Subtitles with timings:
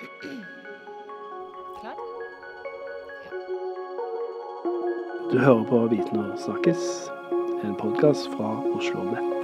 [0.00, 1.96] Klar?
[5.32, 6.86] Du hører på Viten og snakkes,
[7.64, 9.36] en podkast fra Oslo Nett.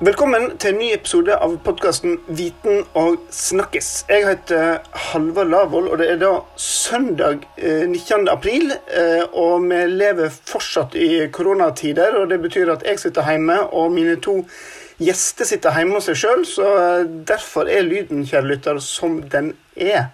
[0.00, 3.92] Velkommen til en ny episode av podkasten Viten og snakkes.
[4.10, 8.26] Jeg heter Halvard Lavoll, og det er da søndag eh, 19.
[8.32, 8.72] april.
[8.74, 13.92] Eh, og vi lever fortsatt i koronatider, og det betyr at jeg sitter hjemme, og
[13.94, 14.40] mine to
[15.00, 19.54] gjester sitter hjemme hos seg sjøl, så eh, derfor er lyden, kjære lytter, som den
[19.76, 20.10] er.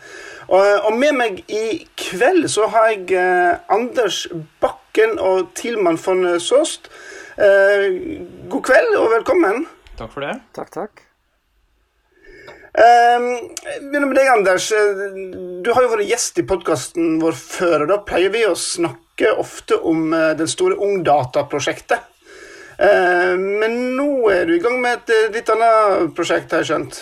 [0.46, 4.24] Og, og med meg i kveld så har jeg eh, Anders
[4.62, 6.86] Bakken og Tilman von Sost.
[7.34, 7.88] Eh,
[8.52, 9.66] god kveld og velkommen.
[9.98, 10.36] Takk for det.
[10.56, 11.02] Takk, takk.
[12.77, 14.68] Jeg begynner med deg, Anders.
[14.77, 15.06] Eh,
[15.64, 17.82] Du har jo vært gjest i podkasten vår før.
[17.82, 22.05] og Da pleier vi å snakke ofte om den store Ungdata-prosjektet.
[22.76, 26.72] Eh, men nå er du i gang med et eh, litt annet prosjekt, har jeg
[26.72, 26.98] skjønt.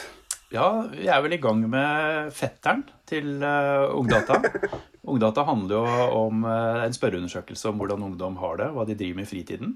[0.55, 4.39] Ja, vi er vel i gang med fetteren til uh, Ungdata.
[5.11, 9.19] Ungdata handler jo om eh, en spørreundersøkelse om hvordan ungdom har det, hva de driver
[9.19, 9.75] med i fritiden.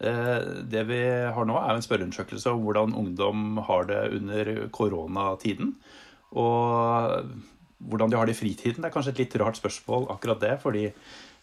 [0.00, 0.38] Eh,
[0.70, 1.00] det vi
[1.36, 5.74] har nå, er en spørreundersøkelse om hvordan ungdom har det under koronatiden.
[6.32, 7.28] Og
[7.84, 8.80] hvordan de har det i fritiden.
[8.80, 10.54] Det er kanskje et litt rart spørsmål, akkurat det.
[10.62, 10.86] fordi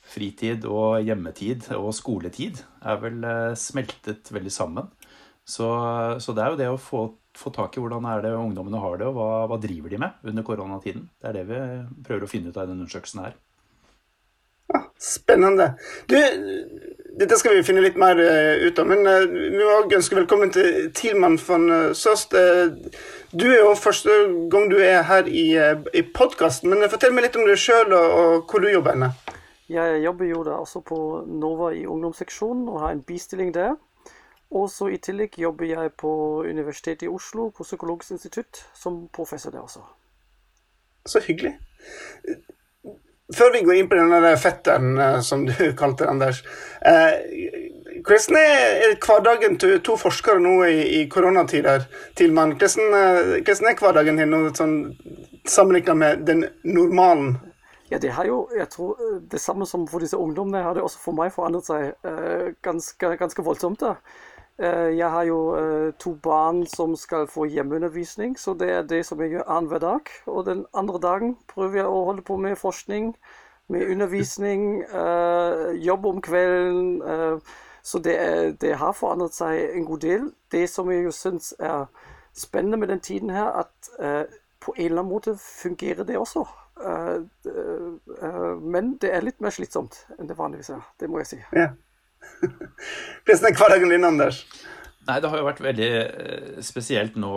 [0.02, 4.90] fritid og hjemmetid og skoletid er vel eh, smeltet veldig sammen.
[5.46, 5.68] Så,
[6.22, 7.06] så det er jo det å få,
[7.38, 10.28] få tak i hvordan er det ungdommene har det, og hva, hva driver de med
[10.32, 11.08] under koronatiden.
[11.20, 11.62] Det er det vi
[12.06, 13.40] prøver å finne ut av i denne undersøkelsen her.
[15.02, 15.74] Spennende.
[16.08, 16.16] Du,
[17.20, 20.20] dette skal vi finne litt mer eh, ut av, men eh, vi må også ønske
[20.22, 22.38] velkommen til Tilman von Søst.
[23.34, 24.16] Du er jo første
[24.54, 25.50] gang du er her i,
[25.98, 29.40] i podkasten, men fortell meg litt om deg sjøl og, og hvor du jobber henne.
[29.72, 33.76] Jeg jobber jo da også på Nova i ungdomsseksjonen og har en bistilling der.
[34.52, 36.12] Og så i tillegg jobber jeg på
[36.44, 39.80] Universitetet i Oslo, på Psykologisk institutt, som professor der også.
[41.06, 41.54] Så hyggelig.
[43.36, 46.44] Før vi går inn på denne fetteren, eh, som du kalte Anders.
[46.86, 47.16] Eh,
[48.04, 51.88] hvordan er hverdagen til to forskere nå i, koronatider?
[52.20, 52.58] Tilman?
[52.60, 54.76] Hvordan, eh, hvordan er hverdagen din nå, sånn,
[55.48, 57.38] sammenlignet med den normalen?
[57.92, 60.84] Ja, det har jo, jeg tror øh, det samme som for disse ungdommene, har det
[60.84, 63.82] også for meg forandret seg eh, ganske, ganske voldsomt.
[63.82, 63.96] da.
[64.60, 69.02] Eh, jeg har jo eh, to barn som skal få hjemmeundervisning, så det er det
[69.06, 70.14] som jeg gjør annenhver dag.
[70.26, 73.12] Og den andre dagen prøver jeg å holde på med forskning,
[73.68, 74.84] med undervisning,
[75.80, 77.42] jobb om kvelden.
[77.84, 78.16] så det,
[78.62, 80.32] det har forandret seg en god del.
[80.52, 81.86] Det som jeg jo syns er
[82.36, 84.28] spennende med den tiden her, at
[84.62, 86.46] på en eller annen måte fungerer det også.
[86.86, 87.88] Eh, eh,
[88.24, 90.86] eh, men det er litt mer slitsomt enn det vanligvis er.
[91.00, 91.40] Det må jeg si.
[91.58, 91.72] Ja.
[93.26, 94.44] Hvordan er hverdagen din, Anders?
[95.08, 95.92] Nei, Det har jo vært veldig
[96.62, 97.34] spesielt nå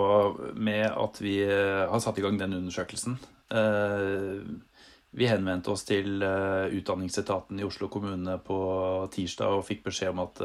[0.53, 3.19] med at vi har satt i gang den undersøkelsen.
[3.51, 4.45] Eh,
[5.15, 8.57] Vi henvendte oss til Utdanningsetaten i Oslo kommune på
[9.15, 10.41] tirsdag og fikk beskjed om at,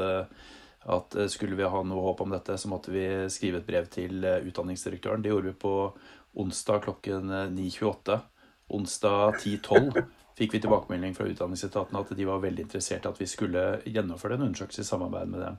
[0.94, 3.02] at skulle vi ha noe håp om dette, så måtte vi
[3.34, 5.24] skrive et brev til utdanningsdirektøren.
[5.24, 5.74] Det gjorde vi på
[6.34, 8.18] onsdag klokken eh, 9.28.
[8.68, 10.02] Onsdag 10.12
[10.38, 14.38] fikk vi tilbakemelding fra Utdanningsetaten at de var veldig interessert i at vi skulle gjennomføre
[14.38, 15.58] en undersøkelse i samarbeid med dem.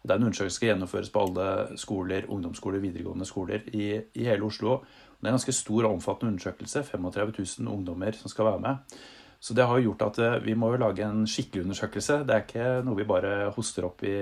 [0.00, 4.78] Og Den undersøkelsen skal gjennomføres på alle skoler, ungdomsskoler, videregående skoler i, i hele Oslo.
[4.80, 4.84] Og
[5.18, 6.84] Det er en ganske stor og omfattende undersøkelse.
[6.88, 9.00] 35 000 ungdommer som skal være med.
[9.40, 12.20] Så det har jo gjort at eh, vi må jo lage en skikkelig undersøkelse.
[12.28, 14.12] Det er ikke noe vi bare hoster opp i,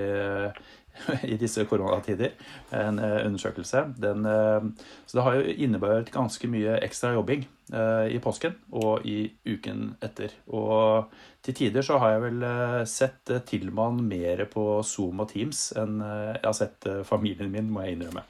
[1.33, 2.37] i disse koronatider.
[2.79, 3.83] En eh, undersøkelse.
[3.99, 4.69] Den, eh,
[5.07, 10.33] så det har jo innebært ganske mye ekstra jobbing i påsken og i uken etter.
[10.57, 11.11] Og
[11.45, 12.47] til tider så har jeg vel
[12.89, 17.99] sett Tilman mer på Zoom og Teams enn jeg har sett familien min, må jeg
[17.99, 18.25] innrømme.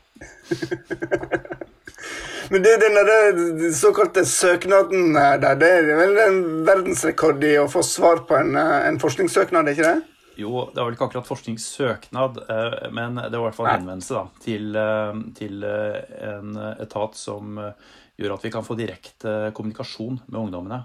[2.52, 6.38] Men du, den der såkalte søknaden der, det er vel en
[6.68, 10.18] verdensrekord i å få svar på en, eh, en forskningssøknad, er ikke det?
[10.38, 13.80] Jo, det var vel ikke akkurat forskningssøknad, eh, men det var i hvert fall en
[13.80, 15.98] henvendelse da, til, eh, til eh,
[16.30, 17.88] en etat som eh,
[18.18, 20.84] gjør at vi kan få direkte kommunikasjon med ungdommene.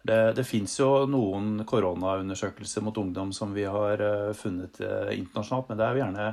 [0.00, 5.68] Det, det fins jo noen koronaundersøkelser mot ungdom som vi har eh, funnet eh, internasjonalt,
[5.68, 6.28] men det er jo gjerne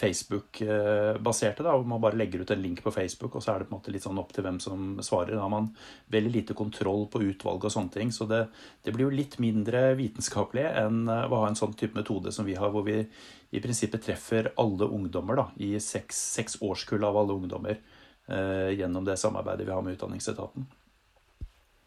[0.00, 1.66] Facebook-baserte.
[1.66, 3.74] da, hvor Man bare legger ut en link på Facebook, og så er det på
[3.74, 5.34] en måte litt sånn opp til hvem som svarer.
[5.34, 5.68] Da har man
[6.14, 8.12] veldig lite kontroll på utvalg og sånne ting.
[8.16, 8.46] Så det,
[8.86, 12.48] det blir jo litt mindre vitenskapelig enn eh, å ha en sånn type metode som
[12.48, 13.02] vi har, hvor vi
[13.50, 19.04] i prinsippet treffer alle ungdommer da, i seks, seks årskull av alle ungdommer eh, gjennom
[19.04, 20.64] det samarbeidet vi har med Utdanningsetaten.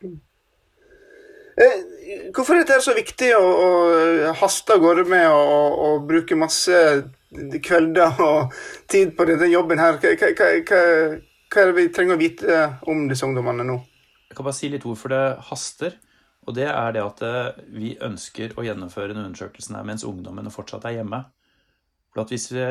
[0.05, 0.13] Eh,
[2.33, 6.79] Hvorfor er det så viktig å, å haste av gårde med å bruke masse
[7.63, 8.55] kvelder og
[8.89, 9.99] tid på denne jobben her?
[10.01, 10.49] Hva, hva, hva,
[11.53, 13.77] hva er det vi trenger å vite om disse ungdommene nå?
[14.29, 15.99] Jeg kan bare si litt hvorfor det haster.
[16.43, 20.51] Og det er det at eh, vi ønsker å gjennomføre den undersøkelsen her mens ungdommene
[20.51, 21.21] fortsatt er hjemme.
[22.13, 22.65] For at hvis vi,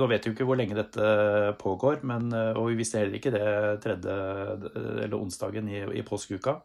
[0.00, 1.08] Nå vet vi jo ikke hvor lenge dette
[1.60, 3.48] pågår, men, eh, og vi visste heller ikke det
[3.84, 4.14] tredje
[5.06, 6.60] eller onsdagen i, i påskeuka.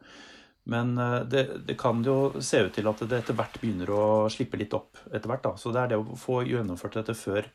[0.70, 4.04] Men eh, det, det, kan jo se ut til at det etter hvert begynner å
[4.32, 4.98] slippe litt opp.
[5.10, 5.54] etter hvert da.
[5.60, 7.50] Så det er det å få gjennomført dette før,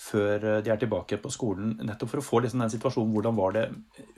[0.00, 1.76] før de er tilbake på skolen.
[1.84, 3.64] Nettopp for å få liksom den situasjonen hvordan var det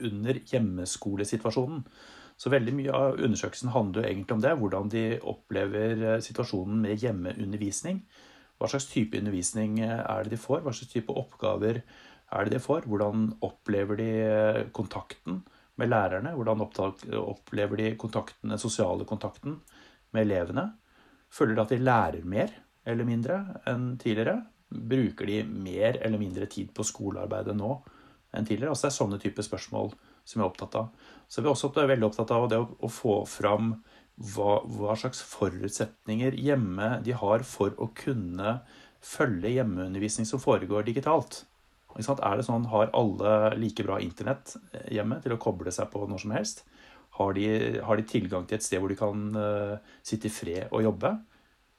[0.09, 1.87] under hjemmeskolesituasjonen.
[2.39, 4.53] Så veldig mye av undersøkelsen handler jo egentlig om det.
[4.59, 8.01] Hvordan de opplever eh, situasjonen med hjemmeundervisning.
[8.57, 10.63] Hva slags type undervisning eh, er det de får?
[10.63, 12.87] Hva slags type oppgaver er det de får?
[12.89, 15.43] Hvordan opplever de eh, kontakten
[15.81, 16.33] med lærerne?
[16.37, 19.59] Hvordan opplever de kontakten, den sosiale kontakten
[20.13, 20.69] med elevene?
[21.33, 22.53] Føler de at de lærer mer
[22.85, 23.39] eller mindre
[23.69, 24.41] enn tidligere?
[24.69, 27.75] Bruker de mer eller mindre tid på skolearbeidet nå
[28.33, 28.73] enn tidligere?
[28.73, 29.93] Altså Det er sånne typer spørsmål
[30.23, 31.09] som jeg er opptatt av.
[31.27, 33.73] Så vi er også veldig opptatt av det å, få fram
[34.15, 38.59] hva, hva, slags forutsetninger hjemme de har for å kunne
[39.03, 41.43] følge hjemmeundervisning som foregår digitalt.
[41.99, 46.07] Er det sånn, Har alle like bra internett eh, hjemme til å koble seg på
[46.09, 46.63] når som helst?
[47.19, 47.45] Har de,
[47.85, 51.11] har de tilgang til et sted hvor de kan uh, sitte i fred og jobbe?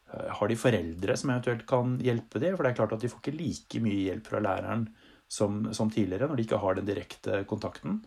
[0.07, 2.55] Uh, har de foreldre som eventuelt kan hjelpe dem?
[2.55, 4.87] For det er klart at de får ikke like mye hjelp fra læreren
[5.27, 7.99] som, som tidligere når de ikke har den direkte kontakten.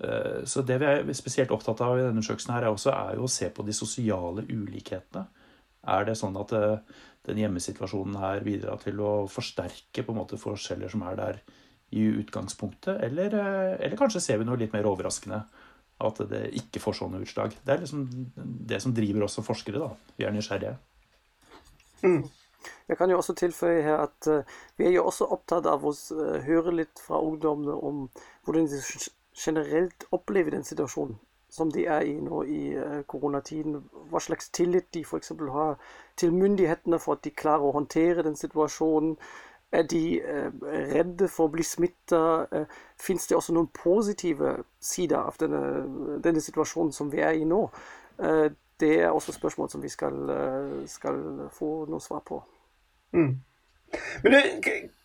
[0.00, 3.20] Uh, så det vi er spesielt opptatt av i denne undersøkelsen, her er, også, er
[3.20, 5.28] jo å se på de sosiale ulikhetene.
[5.84, 6.48] Er det sånn at
[7.24, 11.40] den hjemmesituasjonen her bidra til å forsterke på en måte forskjeller som er der
[11.94, 15.44] i utgangspunktet, eller, eh, eller kanskje ser vi noe litt mer overraskende?
[16.04, 17.52] At det ikke får sånne utslag.
[17.62, 18.00] Det er liksom
[18.66, 19.78] det som driver oss som forskere.
[19.78, 19.92] da.
[20.18, 20.76] Vi er nysgjerrige.
[22.02, 22.24] Mm.
[22.88, 24.28] Jeg kan jo også tilføye her at
[24.76, 25.92] vi er jo også opptatt av å
[26.48, 28.08] høre litt fra ungdommene om
[28.44, 28.80] hvordan de
[29.36, 31.14] generelt opplever den situasjonen
[31.54, 32.60] som de er i nå i
[33.06, 33.78] koronatiden.
[34.10, 35.32] Hva slags tillit de f.eks.
[35.54, 35.76] har
[36.18, 39.14] til myndighetene for at de klarer å håndtere den situasjonen.
[39.74, 40.50] Er de uh,
[40.94, 42.20] redde for å bli smitta?
[42.54, 47.46] Eh, Fins det også noen positive sider av denne, denne situasjonen som vi er i
[47.48, 47.64] nå?
[48.78, 50.14] Det er også spørsmål som vi skal,
[50.86, 51.18] skal
[51.54, 52.38] få noe svar på.
[53.14, 53.32] Mm.
[54.22, 54.38] Men du,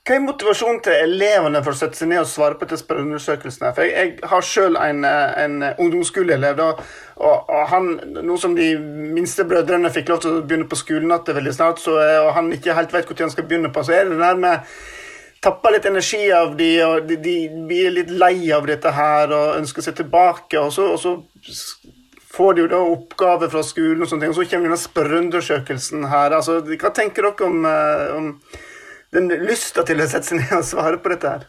[0.10, 3.70] hva er motivasjonen til elevene for å sette seg ned og svare på disse undersøkelsene?
[3.78, 6.80] For jeg, jeg har sjøl en, en ungdomsskoleelev, og,
[7.22, 7.92] og, han,
[8.26, 11.84] nå som de minste brødrene fikk lov til å begynne på skolen igjen veldig snart,
[11.84, 14.24] så, og han ikke helt vet når han skal begynne på, så er det det
[14.24, 14.74] der med
[15.46, 17.36] tapper litt energi av de, og de, de,
[17.70, 20.58] blir litt lei av dette her og ønsker seg tilbake.
[20.58, 21.14] og så, og så
[22.34, 26.10] får de jo da oppgaver fra skolen, og sånne ting, og så kommer denne spørreundersøkelsen
[26.10, 26.34] her.
[26.40, 28.34] altså, Hva tenker dere om, eh, om
[29.16, 31.48] den lysta til å sette seg ned og svare på dette her?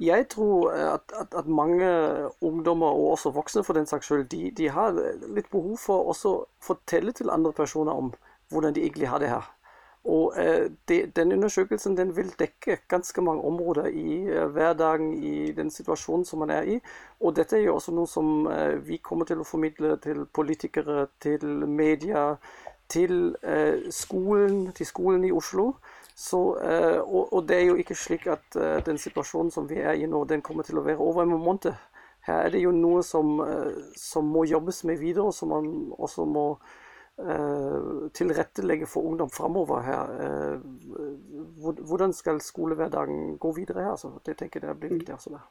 [0.00, 1.86] Jeg tror at, at, at, mange
[2.40, 4.94] ungdommer, og også voksne for den saks skyld, de, de, har
[5.26, 8.12] litt behov for å fortelle til andre personer om
[8.52, 9.48] hvordan de egentlig har det her.
[10.08, 15.50] Og eh, det, Den undersøkelsen den vil dekke ganske mange områder i eh, hverdagen, i
[15.52, 16.78] den situasjonen som man er i.
[17.20, 21.08] Og dette er jo også noe som eh, vi kommer til å formidle til politikere,
[21.20, 22.36] til media,
[22.88, 25.72] til eh, skolen, til skolen i Oslo.
[26.18, 29.78] Så, eh, og, og, det er jo ikke slik at eh, den situasjonen som vi
[29.78, 31.70] er i nå, den kommer til å være over en måned.
[32.26, 36.26] Her er det jo noe som, eh, som må jobbes med videre, som man også
[36.26, 36.48] må
[37.22, 40.12] uh, tilrettelegge for ungdom framover her.
[40.18, 43.94] Uh, hvordan skal skolehverdagen gå videre her?
[43.94, 45.14] Altså, det tenker jeg blir viktig.
[45.14, 45.46] Altså, der.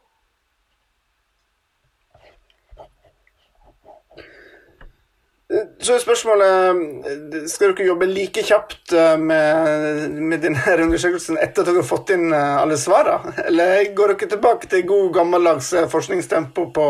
[5.48, 11.70] Så er spørsmålet Skal dere jobbe like kjapt eh, med, med denne undersøkelsen etter at
[11.70, 13.32] dere har fått inn eh, alle svarene?
[13.46, 16.88] Eller går dere tilbake til god, gammeldags eh, forskningstempo på,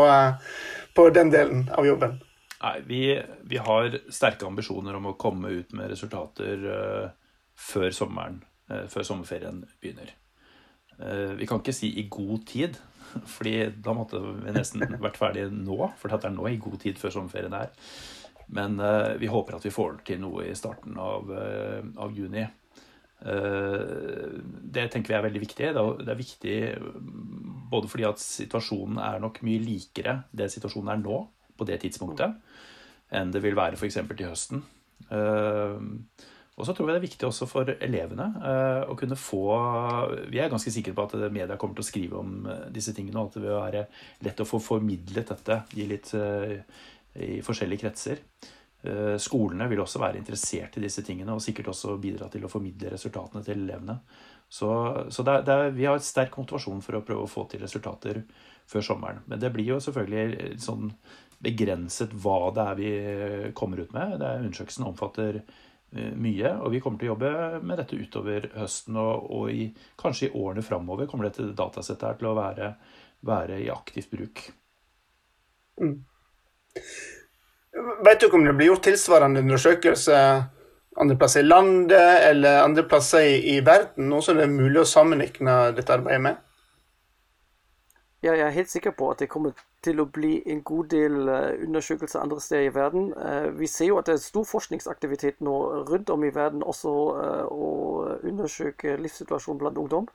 [0.98, 2.18] på den delen av jobben?
[2.58, 3.02] Nei, vi,
[3.46, 6.64] vi, har sterke ambisjoner om å komme ut med resultater
[7.54, 8.40] før sommeren,
[8.90, 10.10] før sommerferien begynner.
[11.38, 12.74] Vi kan ikke si i god tid,
[13.30, 15.92] fordi da måtte vi nesten vært ferdige nå.
[16.02, 17.70] For det er nå i god tid før sommerferien er.
[18.48, 22.46] Men uh, vi håper at vi får til noe i starten av, uh, av juni.
[23.18, 25.72] Uh, det tenker vi er veldig viktig.
[25.74, 26.56] Det er viktig
[27.68, 31.20] både fordi at situasjonen er nok mye likere det situasjonen er nå,
[31.58, 32.36] på det tidspunktet,
[33.12, 33.98] enn det vil være f.eks.
[33.98, 34.60] til høsten.
[36.58, 38.28] Og så tror vi det er viktig også for elevene
[38.86, 39.42] å kunne få
[40.30, 43.30] Vi er ganske sikre på at media kommer til å skrive om disse tingene, og
[43.32, 43.84] at det vil være
[44.26, 45.60] lett å få formidlet dette.
[45.74, 46.14] Gi litt
[47.14, 48.24] i forskjellige kretser.
[49.18, 52.92] Skolene vil også være interessert i disse tingene og sikkert også bidra til å formidle
[52.92, 53.96] resultatene til elevene.
[54.48, 54.68] Så,
[55.10, 57.48] så det er, det er, vi har et sterk motivasjon for å prøve å få
[57.50, 58.20] til resultater
[58.70, 59.24] før sommeren.
[59.26, 60.92] Men det blir jo selvfølgelig sånn
[61.42, 62.92] begrenset hva det er vi
[63.58, 64.14] kommer ut med.
[64.22, 65.42] Det er, undersøkelsen omfatter
[65.90, 66.50] Eh, mye.
[66.60, 70.34] Og vi kommer til å jobbe med dette utover høsten, og, og i, kanskje i
[70.36, 72.72] årene framover kommer dette datasettet her til å være,
[73.24, 74.42] være i aktivt bruk.
[75.80, 75.94] Mm.
[78.04, 80.18] Vet du om det blir gjort tilsvarende undersøkelse
[80.98, 84.88] andre plasser i landet eller andre plasser i, verden, noe som det er mulig å
[84.88, 86.44] sammenligne dette arbeidet med?
[88.22, 89.54] Ja, jeg er helt sikker på at det kommer
[89.86, 93.12] til å bli en god del eh, undersøkelser andre steder i verden.
[93.14, 95.54] Eh, vi ser jo at det er stor forskningsaktivitet nå
[95.86, 97.68] rundt om i verden også eh, å
[98.26, 100.08] undersøke livssituasjonen blant ungdom.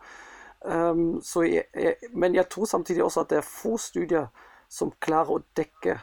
[0.67, 4.27] Ehm, jeg, men jeg tror samtidig også at det er få studier
[4.67, 6.01] som klarer å dekke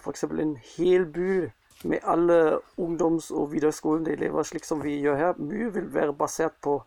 [0.00, 0.24] f.eks.
[0.24, 1.50] en hel by
[1.84, 5.38] med alle ungdoms- og videregående elever, slik som vi gjør her.
[5.38, 6.80] Mye vil være basert på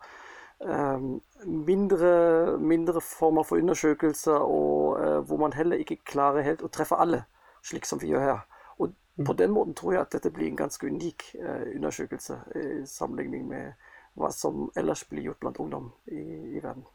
[0.60, 6.70] um, mindre, mindre, former for undersøkelser, og uh, hvor man heller ikke klarer helt å
[6.70, 7.24] treffe alle,
[7.62, 8.44] slik som vi gjør her.
[8.78, 9.38] Og på mm.
[9.38, 13.90] den måten tror jeg at dette blir en ganske unik uh, undersøkelse i sammenligning med
[14.14, 16.22] hva som ellers blir gjort blant ungdom i,
[16.54, 16.86] i verden.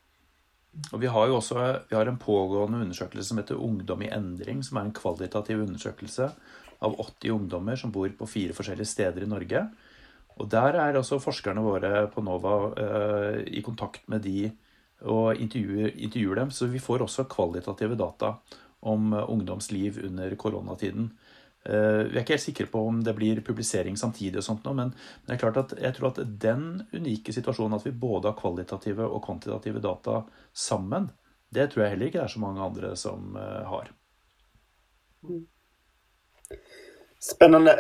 [0.94, 1.60] Og Vi har jo også
[1.90, 6.30] vi har en pågående undersøkelse som heter Ungdom i endring, som er en kvalitativ undersøkelse
[6.80, 9.66] av 80 ungdommer som bor på fire forskjellige steder i Norge.
[10.40, 14.52] Og Der er også forskerne våre på NOVA eh, i kontakt med de
[15.02, 16.52] og intervjuer, intervjuer, dem.
[16.52, 18.36] Så vi får også kvalitative data
[18.82, 21.10] om uh, ungdoms liv under koronatiden.
[21.60, 24.94] Vi er ikke helt sikre på om det blir publisering samtidig, og sånt nå, men,
[25.28, 26.64] det er klart at jeg tror at den
[26.96, 30.22] unike situasjonen at vi både har kvalitative og kvantitative data
[30.56, 31.10] sammen,
[31.52, 33.92] det tror jeg heller ikke det er så mange andre som uh, har.
[37.20, 37.76] Spennende.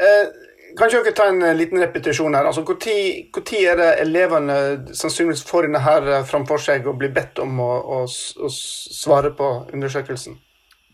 [0.78, 2.46] Kanskje kan ikke dere ta en eh, liten repetisjon her?
[2.46, 4.58] Altså, Når er det elevene
[4.94, 9.32] sannsynligvis får denne her eh, framfor seg og blir bedt om å, å, å, svare
[9.34, 10.38] på undersøkelsen?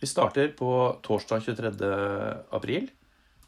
[0.01, 0.69] Vi starter på
[1.05, 1.71] torsdag 23.
[2.55, 2.89] april.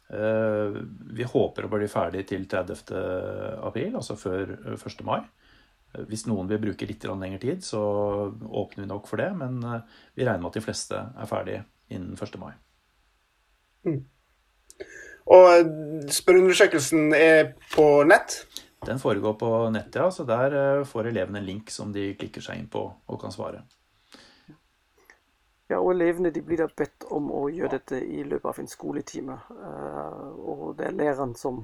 [0.08, 0.78] Eh,
[1.18, 2.94] vi håper å bli ferdig til 30.
[3.68, 5.04] april, altså før 1.
[5.06, 5.20] mai.
[6.08, 7.80] Hvis noen vil bruke litt lengre tid, så
[8.28, 9.30] åpner vi nok for det.
[9.36, 9.60] Men
[10.14, 12.40] vi regner med at de fleste er ferdig innen 1.
[12.40, 12.52] mai.
[13.88, 14.02] Mm.
[15.28, 18.40] Og spørreundersøkelsen er på nett?
[18.86, 20.10] Den foregår på nettet, ja.
[20.10, 23.34] Så der eh, får elevene en link som de klikker seg inn på og kan
[23.34, 23.64] svare.
[25.68, 28.70] Ja, og elevene de blir da bedt om å gjøre dette i løpet av en
[28.70, 29.36] skoletime.
[29.52, 31.60] Eh, og det er læreren som,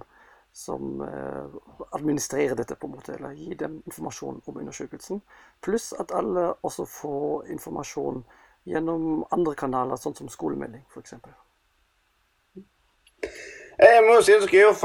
[0.53, 1.55] som eh,
[1.97, 5.23] administrerer dette, på en måte, eller gir dem informasjon om undersøkelsen.
[5.65, 8.21] Pluss at alle også får informasjon
[8.69, 11.17] gjennom andre kanaler, sånn som skolemelding f.eks.
[13.75, 14.77] Jeg må si at dere er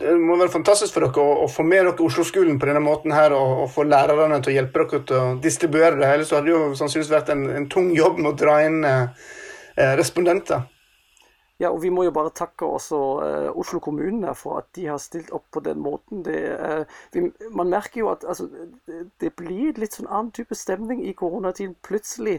[0.00, 3.12] det må være fantastisk for dere å, å få med dere Oslo-skolen på denne måten
[3.14, 6.08] her, og, og, få lærerne til å hjelpe dere til å distribuere det.
[6.08, 9.26] Ellers hadde det jo sannsynligvis vært en, en, tung jobb med å dra inn eh,
[9.76, 10.66] eh, respondenter.
[11.60, 15.00] Ja, og vi må jo bare takke også eh, Oslo kommune for at de har
[15.02, 16.22] stilt opp på den måten.
[16.24, 18.48] Det, eh, vi, man merker jo at altså,
[19.20, 21.76] det, blir litt sånn annen type stemning i koronatiden.
[21.84, 22.38] Plutselig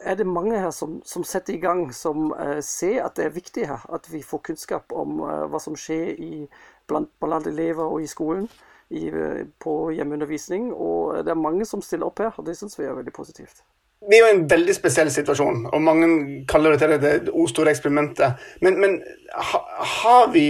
[0.00, 3.36] er det mange her som, som setter i gang, som uh, ser at det er
[3.36, 3.84] viktig her.
[3.92, 6.46] At vi får kunnskap om uh, hva som skjer i,
[6.88, 8.48] blant, blant, elever og i skolen
[8.90, 10.72] i, uh, på hjemmeundervisning.
[10.72, 13.62] Og det er mange som stiller opp her, og det syns vi er veldig positivt.
[14.08, 16.06] Vi er jo i en veldig spesiell situasjon, og mange
[16.48, 18.40] kaller det det, det store eksperimentet.
[18.64, 18.94] Men, men
[19.36, 19.60] ha,
[20.00, 20.44] har vi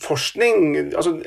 [0.00, 1.18] forskning altså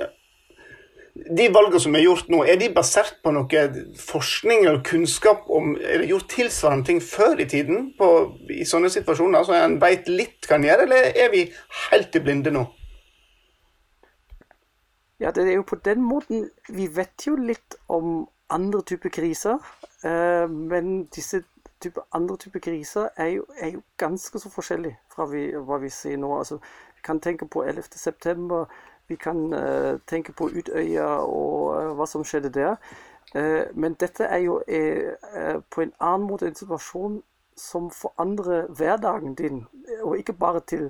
[1.37, 3.63] de valgene som er gjort nå, er de basert på noe
[4.01, 8.09] forskning eller kunnskap om Er det gjort tilsvarende ting før i tiden på,
[8.53, 11.43] i sånne situasjoner, så en veit litt hva en gjør, eller er vi
[11.89, 12.65] helt i blinde nå?
[15.19, 19.57] Ja, det er jo på den måten Vi vet jo litt om andre typer kriser,
[20.05, 21.41] eh, men disse
[21.83, 25.89] type, andre typer kriser er jo, er jo ganske så forskjellige fra vi, hva vi
[25.91, 26.29] ser nå.
[26.37, 26.61] Altså,
[26.95, 28.63] vi kan tenke på 11.9
[29.07, 32.75] vi kan uh, tenke på Utøya og uh, hva som skjedde der.
[33.35, 34.59] Uh, men dette er jo
[35.71, 37.21] på en annen måte en situasjon
[37.57, 39.65] som forandrer hverdagen din.
[40.03, 40.89] Og ikke bare til,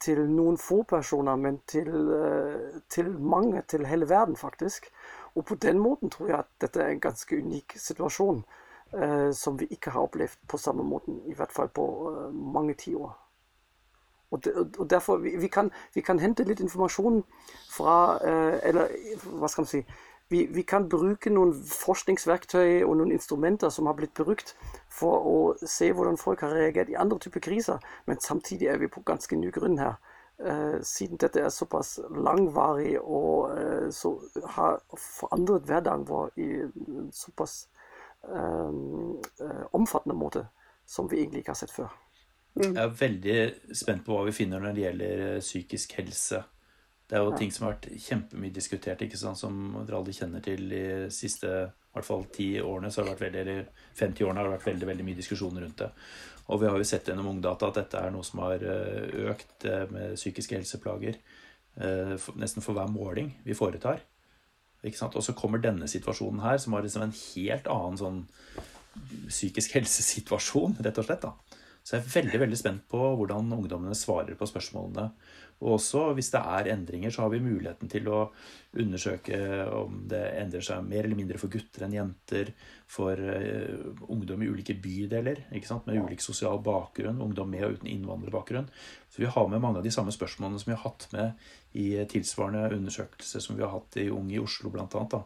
[0.00, 1.90] til noen få personer, men til,
[2.88, 4.88] til, mange, til hele verden, faktisk.
[5.34, 8.44] Og på den måten tror jeg at dette er en ganske unik situasjon.
[9.32, 11.84] som vi ikke har opplevd på samme måten, i hvert fall på
[12.32, 13.12] mange tiår.
[14.30, 14.46] Og,
[14.78, 17.24] og derfor, vi, vi, kan, vi, kan, hente litt informasjon
[17.70, 18.92] fra eh, Eller
[19.26, 19.80] hva skal man si
[20.30, 24.52] vi, vi, kan bruke noen forskningsverktøy og noen instrumenter som har blitt brukt
[24.86, 27.82] for å se hvordan folk har reagert i andre typer kriser.
[28.06, 29.98] Men samtidig er vi på ganske ny grunn her.
[30.38, 34.14] eh, siden dette er såpass langvarig og eh, så
[34.54, 36.48] har forandret hverdagen vår i
[37.12, 37.66] såpass
[38.24, 38.70] eh,
[39.72, 40.46] omfattende måte
[40.86, 41.90] som vi egentlig ikke har sett før.
[42.58, 43.36] Jeg er veldig
[43.78, 46.40] spent på hva vi finner når det gjelder eh, psykisk helse.
[47.10, 50.42] Det er jo ting som har vært kjempemye diskutert, ikke sant, som dere alle kjenner
[50.44, 50.82] til de
[51.14, 52.90] siste i hvert fall ti årene.
[52.90, 55.64] så har det vært veldig, eller 50 årene har det vært veldig, veldig mye diskusjoner
[55.66, 55.90] rundt det.
[56.50, 59.66] Og vi har jo sett gjennom Ungdata at dette er noe som har eh, økt
[59.66, 61.22] eh, med psykiske helseplager
[61.80, 64.02] nesten for hver måling vi foretar.
[64.84, 65.14] Ikke sant?
[65.16, 68.18] Og så kommer denne situasjonen her, som har liksom en helt annen sånn
[69.30, 71.24] psykisk helsesituasjon, rett og slett.
[71.24, 71.49] da.
[71.90, 75.08] Så jeg er veldig veldig spent på hvordan ungdommene svarer på spørsmålene.
[75.58, 78.20] Og også hvis det er endringer, så har vi muligheten til å
[78.78, 79.40] undersøke
[79.74, 82.52] om det endrer seg mer eller mindre for gutter enn jenter,
[82.86, 85.90] for uh, ungdom i ulike bydeler ikke sant?
[85.90, 88.70] med ulik sosial bakgrunn, ungdom med og uten innvandrerbakgrunn.
[89.10, 91.90] Så vi har med mange av de samme spørsmålene som vi har hatt med i
[92.14, 95.24] tilsvarende undersøkelser som vi har hatt i Ung i Oslo, blant da,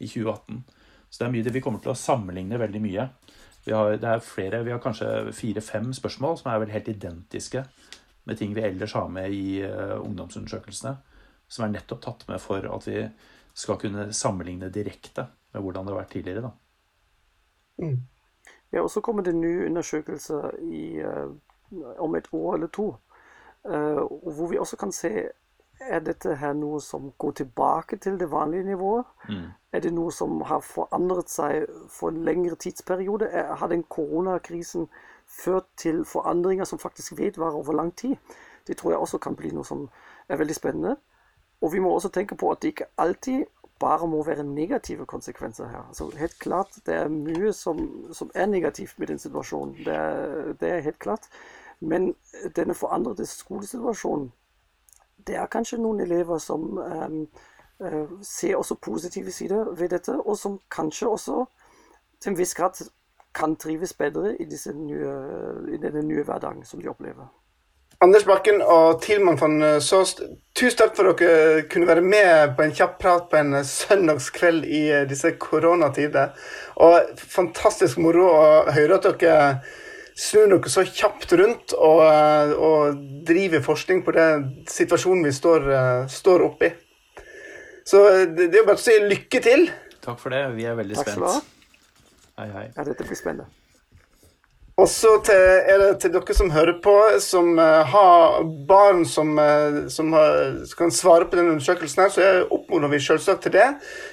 [0.00, 0.64] i 2018.
[1.10, 3.10] Så det er mye det vi kommer til å sammenligne veldig mye.
[3.66, 7.64] Vi har, det er flere, vi har kanskje fire-fem spørsmål som er vel helt identiske
[8.26, 10.96] med ting vi ellers har med i uh, ungdomsundersøkelsene.
[11.48, 13.04] Som er nettopp tatt med for at vi
[13.54, 16.50] skal kunne sammenligne direkte med hvordan det har vært tidligere.
[17.82, 18.00] Mm.
[18.72, 21.30] Ja, og så kommer det nye undersøkelser i, uh,
[22.02, 22.88] om et år eller to.
[23.66, 25.28] Uh, hvor vi også kan se
[25.80, 29.04] er dette her noe som går tilbake til det vanlige nivået?
[29.28, 29.48] Mm.
[29.72, 33.28] Er det noe som har forandret seg for en lengre tidsperiode?
[33.32, 34.88] Har den koronakrisen
[35.26, 38.16] ført til forandringer som faktisk vedvarer over lang tid?
[38.66, 39.88] Det tror jeg også kan bli noe som
[40.28, 40.96] er veldig spennende.
[41.60, 43.44] Og vi må også tenke på at det ikke alltid
[43.78, 45.84] bare må være negative konsekvenser her.
[45.88, 49.74] Altså, helt klart, Det er mye som, som er negativt med den situasjonen.
[49.84, 51.28] Det er, det er helt klart.
[51.80, 52.14] Men
[52.56, 54.32] denne forandrede skolesituasjonen
[55.26, 57.22] det er kanskje noen elever som um,
[57.82, 61.44] uh, ser også positive sider ved dette, og som kanskje også
[62.20, 62.78] til en viss grad
[63.36, 65.16] kan trives bedre i, nye,
[65.74, 67.28] i denne nye hverdagen som de opplever.
[68.00, 70.20] Anders Bakken og Tilman van Såst,
[70.56, 74.66] tusen takk for at dere kunne være med på en kjapp prat på en søndagskveld
[74.68, 76.34] i disse koronatider.
[76.84, 78.42] Og fantastisk moro å
[78.76, 79.38] høre at dere
[80.16, 85.68] snur dere så kjapt rundt og, eh, og driver forskning på den situasjonen vi står,
[85.68, 86.70] uh, står oppi.
[87.86, 89.68] Så eh, det, det er bare å si lykke til.
[90.00, 90.42] Takk for det.
[90.56, 91.52] Vi er veldig Takk spent.
[92.36, 92.66] Hei, hei.
[92.72, 93.50] Ja, dette blir spennende.
[94.76, 96.92] Og så er det til dere som hører på,
[97.24, 102.26] som uh, har barn som, uh, som, har, kan svare på denne undersøkelsen, her, så
[102.52, 103.70] oppfordrer vi selvsagt til det.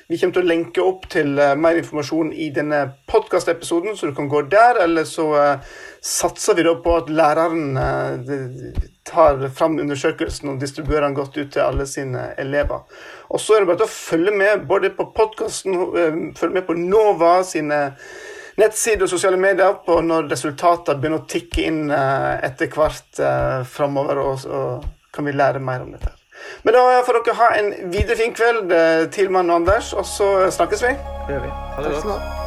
[0.08, 2.80] Vi kommer til å lenke opp til uh, mer informasjon i denne
[3.12, 4.80] podkastepisoden, så du kan gå der.
[4.86, 5.28] Eller så
[6.00, 7.76] satser vi da på at læreren
[9.04, 12.88] tar fram undersøkelsen og distribuerer den godt ut til alle sine elever.
[13.36, 15.82] Og så er det bare til å følge med både på podkasten,
[16.40, 17.90] følge med på NOVA sine
[18.62, 23.64] nettsider og sosiale medier på når resultatene begynner å tikke inn uh, etter hvert uh,
[23.68, 24.62] framover, og så
[25.14, 26.14] kan vi lære mer om dette.
[26.64, 30.32] Men da får dere ha en videre fin kveld, uh, Tilman og Anders, og så
[30.54, 30.96] snakkes vi.
[31.28, 31.54] Det gjør vi.
[31.76, 32.43] Ha det godt.